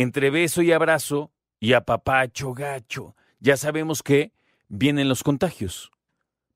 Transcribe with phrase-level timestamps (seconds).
[0.01, 4.33] Entre beso y abrazo y apapacho gacho, ya sabemos que
[4.67, 5.91] vienen los contagios.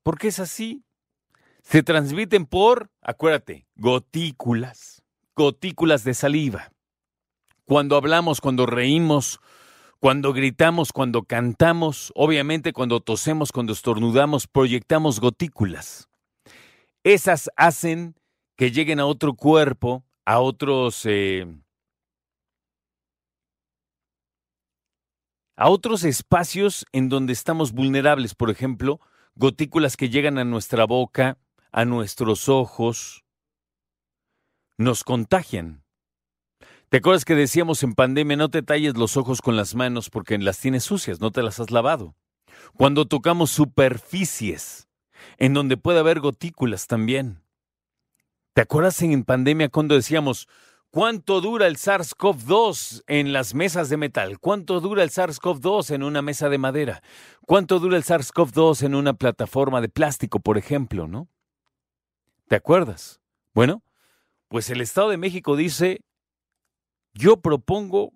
[0.02, 0.82] Porque es así.
[1.60, 5.02] Se transmiten por, acuérdate, gotículas,
[5.36, 6.72] gotículas de saliva.
[7.66, 9.40] Cuando hablamos, cuando reímos,
[10.00, 16.08] cuando gritamos, cuando cantamos, obviamente cuando tosemos, cuando estornudamos, proyectamos gotículas.
[17.02, 18.14] Esas hacen
[18.56, 21.04] que lleguen a otro cuerpo, a otros...
[21.04, 21.46] Eh,
[25.56, 29.00] a otros espacios en donde estamos vulnerables, por ejemplo,
[29.34, 31.38] gotículas que llegan a nuestra boca,
[31.72, 33.24] a nuestros ojos,
[34.76, 35.84] nos contagian.
[36.88, 40.38] ¿Te acuerdas que decíamos en pandemia no te talles los ojos con las manos porque
[40.38, 42.14] las tienes sucias, no te las has lavado?
[42.76, 44.88] Cuando tocamos superficies,
[45.38, 47.42] en donde puede haber gotículas también.
[48.52, 50.48] ¿Te acuerdas en pandemia cuando decíamos,
[50.94, 54.38] ¿cuánto dura el SARS-CoV-2 en las mesas de metal?
[54.38, 57.02] ¿Cuánto dura el SARS-CoV-2 en una mesa de madera?
[57.48, 61.28] ¿Cuánto dura el SARS-CoV-2 en una plataforma de plástico, por ejemplo, no?
[62.46, 63.20] ¿Te acuerdas?
[63.54, 63.82] Bueno,
[64.46, 66.04] pues el Estado de México dice,
[67.12, 68.12] yo propongo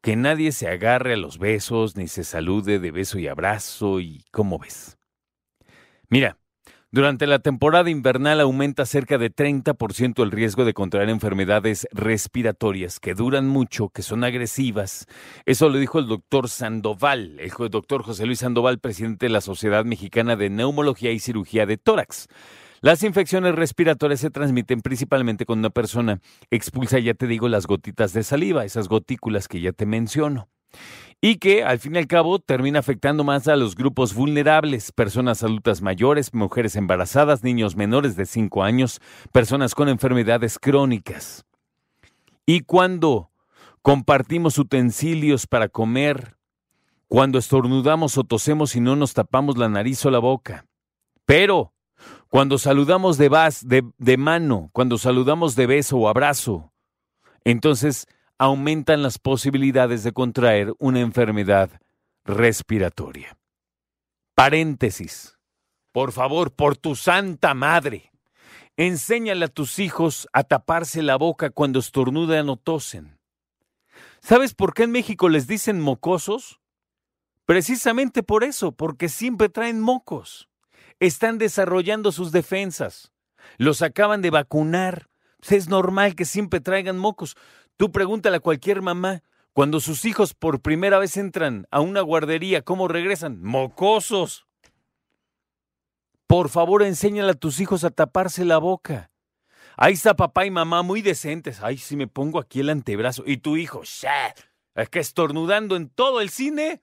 [0.00, 4.24] que nadie se agarre a los besos ni se salude de beso y abrazo y
[4.30, 4.96] ¿cómo ves?
[6.08, 6.38] Mira,
[6.94, 13.14] durante la temporada invernal aumenta cerca de 30% el riesgo de contraer enfermedades respiratorias que
[13.14, 15.06] duran mucho, que son agresivas.
[15.44, 19.84] Eso lo dijo el doctor Sandoval, el doctor José Luis Sandoval, presidente de la Sociedad
[19.84, 22.28] Mexicana de Neumología y Cirugía de Tórax.
[22.80, 26.20] Las infecciones respiratorias se transmiten principalmente cuando una persona
[26.52, 30.48] expulsa, ya te digo, las gotitas de saliva, esas gotículas que ya te menciono.
[31.26, 35.42] Y que al fin y al cabo termina afectando más a los grupos vulnerables, personas
[35.42, 39.00] adultas mayores, mujeres embarazadas, niños menores de 5 años,
[39.32, 41.46] personas con enfermedades crónicas.
[42.44, 43.30] Y cuando
[43.80, 46.36] compartimos utensilios para comer,
[47.08, 50.66] cuando estornudamos o tosemos y no nos tapamos la nariz o la boca.
[51.24, 51.72] Pero
[52.28, 56.74] cuando saludamos de, de, mano, cuando saludamos de beso o abrazo,
[57.44, 58.08] entonces
[58.38, 61.70] aumentan las posibilidades de contraer una enfermedad
[62.24, 63.36] respiratoria.
[64.34, 65.38] Paréntesis.
[65.92, 68.10] Por favor, por tu santa madre,
[68.76, 73.18] enséñale a tus hijos a taparse la boca cuando estornudan o tosen.
[74.20, 76.60] ¿Sabes por qué en México les dicen mocosos?
[77.44, 80.48] Precisamente por eso, porque siempre traen mocos
[81.00, 83.12] están desarrollando sus defensas.
[83.58, 85.08] Los acaban de vacunar.
[85.48, 87.36] Es normal que siempre traigan mocos.
[87.76, 92.62] Tú pregúntale a cualquier mamá, cuando sus hijos por primera vez entran a una guardería,
[92.62, 93.42] ¿cómo regresan?
[93.42, 94.46] Mocosos.
[96.26, 99.10] Por favor, enséñale a tus hijos a taparse la boca.
[99.76, 101.62] Ahí está papá y mamá muy decentes.
[101.62, 103.22] Ay, si me pongo aquí el antebrazo.
[103.26, 106.82] Y tu hijo, es que estornudando en todo el cine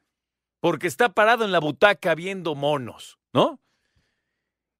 [0.59, 3.59] porque está parado en la butaca viendo monos, ¿no?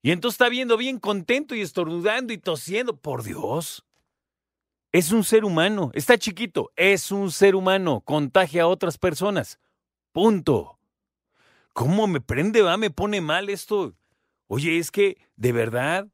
[0.02, 2.96] Y entonces está viendo bien contento y estornudando y tosiendo.
[2.98, 3.86] Por Dios.
[4.92, 5.92] Es un ser humano.
[5.94, 6.72] Está chiquito.
[6.76, 8.02] Es un ser humano.
[8.02, 9.60] Contagia a otras personas.
[10.12, 10.80] Punto.
[11.74, 12.76] ¿Cómo me prende, va?
[12.78, 13.94] Me pone mal esto.
[14.48, 16.08] Oye, es que, de verdad,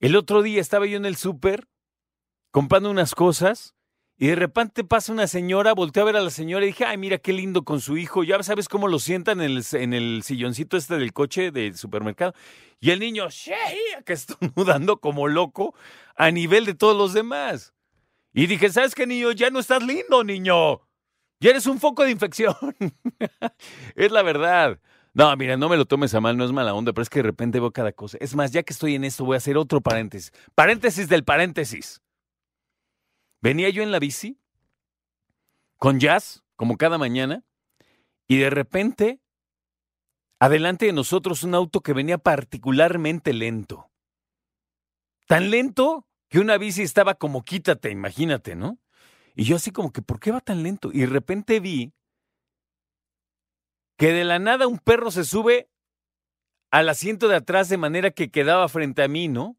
[0.00, 1.68] el otro día estaba yo en el súper
[2.50, 3.74] comprando unas cosas
[4.22, 6.96] y de repente pasa una señora, volteé a ver a la señora y dije, ay,
[6.96, 8.22] mira qué lindo con su hijo.
[8.22, 12.32] Ya sabes cómo lo sientan en el, silloncito este del coche del supermercado.
[12.78, 13.26] Y el niño,
[14.06, 15.74] que está mudando como loco
[16.14, 17.74] a nivel de todos los demás.
[18.32, 19.32] Y dije, ¿sabes qué, niño?
[19.32, 20.82] Ya no estás lindo, niño.
[21.40, 22.54] Ya eres un foco de infección.
[23.96, 24.78] es la verdad.
[25.14, 27.18] No, mira, no me lo tomes a mal, no es mala onda, pero es que
[27.18, 28.18] de repente veo cada cosa.
[28.20, 30.32] Es más, ya que estoy en esto, voy a hacer otro paréntesis.
[30.54, 32.01] Paréntesis del paréntesis.
[33.42, 34.38] Venía yo en la bici
[35.76, 37.44] con jazz, como cada mañana,
[38.28, 39.20] y de repente,
[40.38, 43.90] adelante de nosotros un auto que venía particularmente lento.
[45.26, 48.78] Tan lento que una bici estaba como quítate, imagínate, ¿no?
[49.34, 50.90] Y yo así como que, ¿por qué va tan lento?
[50.92, 51.92] Y de repente vi
[53.96, 55.68] que de la nada un perro se sube
[56.70, 59.56] al asiento de atrás de manera que quedaba frente a mí, ¿no?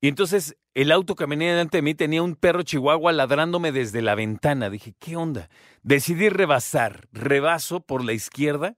[0.00, 4.00] Y entonces el auto que venía delante de mí tenía un perro chihuahua ladrándome desde
[4.00, 4.70] la ventana.
[4.70, 5.50] Dije, ¿qué onda?
[5.82, 7.08] Decidí rebasar.
[7.10, 8.76] Rebaso por la izquierda.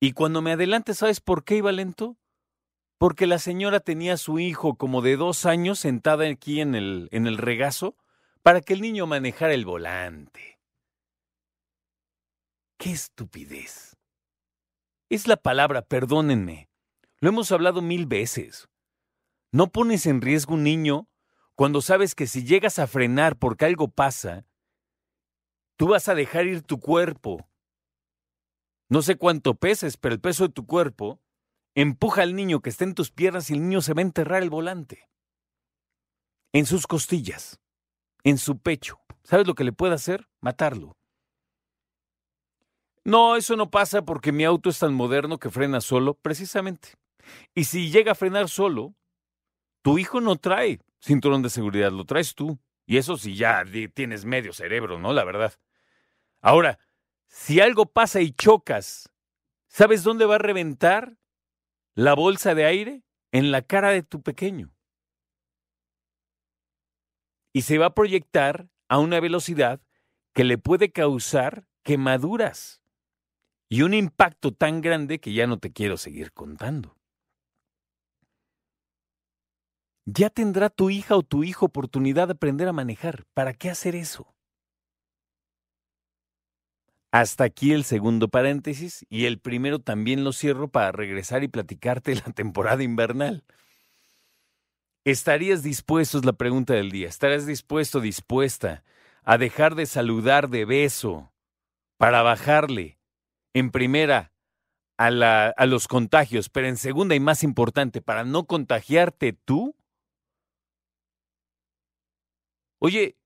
[0.00, 2.16] Y cuando me adelante, ¿sabes por qué iba lento?
[2.98, 7.08] Porque la señora tenía a su hijo como de dos años sentada aquí en el,
[7.10, 7.96] en el regazo
[8.42, 10.60] para que el niño manejara el volante.
[12.78, 13.96] ¡Qué estupidez!
[15.08, 16.68] Es la palabra, perdónenme.
[17.20, 18.68] Lo hemos hablado mil veces.
[19.56, 21.08] No pones en riesgo un niño
[21.54, 24.44] cuando sabes que si llegas a frenar porque algo pasa,
[25.76, 27.48] tú vas a dejar ir tu cuerpo.
[28.90, 31.22] No sé cuánto peses, pero el peso de tu cuerpo
[31.74, 34.42] empuja al niño que está en tus piernas y el niño se va a enterrar
[34.42, 35.08] el volante.
[36.52, 37.58] En sus costillas,
[38.24, 39.00] en su pecho.
[39.24, 40.28] ¿Sabes lo que le puede hacer?
[40.42, 40.98] Matarlo.
[43.04, 46.90] No, eso no pasa porque mi auto es tan moderno que frena solo, precisamente.
[47.54, 48.94] Y si llega a frenar solo,
[49.86, 52.58] tu hijo no trae cinturón de seguridad, lo traes tú.
[52.86, 53.62] Y eso si ya
[53.94, 55.12] tienes medio cerebro, ¿no?
[55.12, 55.54] La verdad.
[56.40, 56.80] Ahora,
[57.28, 59.12] si algo pasa y chocas,
[59.68, 61.16] ¿sabes dónde va a reventar
[61.94, 63.04] la bolsa de aire?
[63.30, 64.74] En la cara de tu pequeño.
[67.52, 69.80] Y se va a proyectar a una velocidad
[70.32, 72.82] que le puede causar quemaduras
[73.68, 76.95] y un impacto tan grande que ya no te quiero seguir contando.
[80.06, 83.24] Ya tendrá tu hija o tu hijo oportunidad de aprender a manejar.
[83.34, 84.32] ¿Para qué hacer eso?
[87.10, 92.14] Hasta aquí el segundo paréntesis y el primero también lo cierro para regresar y platicarte
[92.26, 93.44] la temporada invernal.
[95.04, 98.82] ¿Estarías dispuesto, es la pregunta del día, estarías dispuesto, dispuesta
[99.22, 101.32] a dejar de saludar de beso
[101.96, 102.98] para bajarle
[103.54, 104.32] en primera
[104.98, 109.76] a los contagios, pero en segunda y más importante, para no contagiarte tú?
[112.78, 113.16] Oye,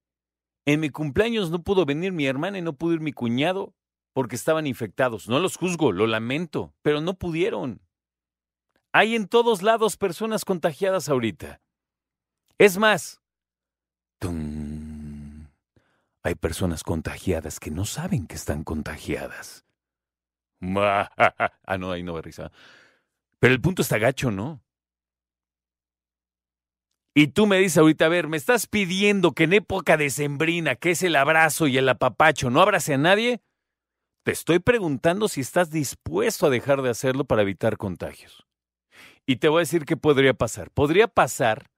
[0.65, 3.75] en mi cumpleaños no pudo venir mi hermana y no pudo ir mi cuñado
[4.13, 5.29] porque estaban infectados.
[5.29, 7.81] No los juzgo, lo lamento, pero no pudieron.
[8.93, 11.61] Hay en todos lados personas contagiadas ahorita.
[12.59, 13.21] Es más,
[16.23, 19.65] hay personas contagiadas que no saben que están contagiadas.
[20.61, 22.53] ah, no, ahí no va risa.
[23.39, 24.63] Pero el punto está gacho, ¿no?
[27.15, 30.77] Y tú me dices ahorita, a ver, me estás pidiendo que en época de sembrina,
[30.77, 33.41] que es el abrazo y el apapacho, no abrace a nadie.
[34.23, 38.47] Te estoy preguntando si estás dispuesto a dejar de hacerlo para evitar contagios.
[39.27, 40.71] Y te voy a decir qué podría pasar.
[40.71, 41.71] Podría pasar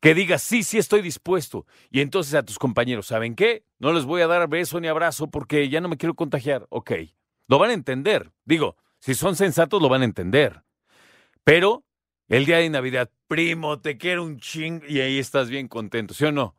[0.00, 1.66] que digas, sí, sí estoy dispuesto.
[1.90, 3.64] Y entonces a tus compañeros, ¿saben qué?
[3.78, 6.66] No les voy a dar beso ni abrazo porque ya no me quiero contagiar.
[6.70, 6.92] Ok,
[7.48, 8.32] lo van a entender.
[8.44, 10.64] Digo, si son sensatos, lo van a entender.
[11.44, 11.84] Pero
[12.28, 16.24] el día de Navidad, primo, te quiero un ching y ahí estás bien contento, ¿sí
[16.24, 16.56] o no?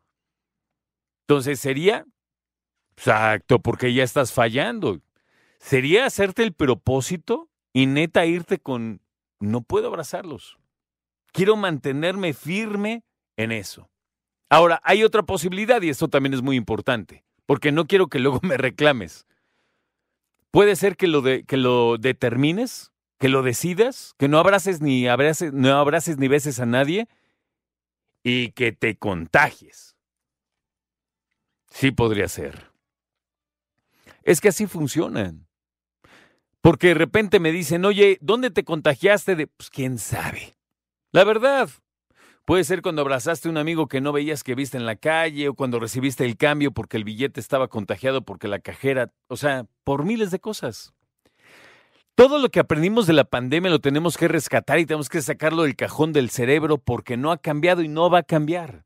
[1.28, 2.06] Entonces sería,
[2.96, 5.02] exacto, porque ya estás fallando.
[5.60, 9.02] Sería hacerte el propósito y neta irte con,
[9.40, 10.60] no puedo abrazarlos.
[11.32, 13.04] Quiero mantenerme firme
[13.38, 13.90] en eso.
[14.50, 18.40] Ahora, hay otra posibilidad y esto también es muy importante, porque no quiero que luego
[18.44, 19.26] me reclames.
[20.52, 25.54] Puede ser que lo, que lo determines que lo decidas, que no abraces ni abraces,
[25.54, 27.08] no abraces ni beses a nadie
[28.24, 29.96] y que te contagies.
[31.70, 32.72] Sí podría ser.
[34.24, 35.48] Es que así funcionan.
[36.62, 39.46] Porque de repente me dicen, oye, ¿dónde te contagiaste de...?
[39.46, 40.58] Pues quién sabe.
[41.12, 41.70] La verdad.
[42.44, 45.48] Puede ser cuando abrazaste a un amigo que no veías que viste en la calle
[45.50, 49.68] o cuando recibiste el cambio porque el billete estaba contagiado porque la cajera, o sea,
[49.84, 50.95] por miles de cosas.
[52.16, 55.64] Todo lo que aprendimos de la pandemia lo tenemos que rescatar y tenemos que sacarlo
[55.64, 58.86] del cajón del cerebro porque no ha cambiado y no va a cambiar.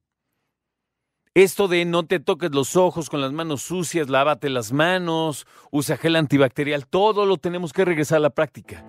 [1.35, 5.97] Esto de no te toques los ojos con las manos sucias, lávate las manos, usa
[5.97, 8.83] gel antibacterial, todo lo tenemos que regresar a la práctica.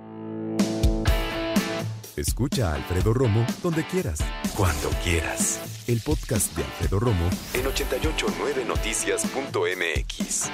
[2.16, 4.24] Escucha a Alfredo Romo donde quieras,
[4.56, 5.84] cuando quieras.
[5.86, 10.50] El podcast de Alfredo Romo en 889noticias.mx.